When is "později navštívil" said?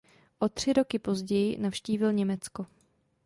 0.99-2.13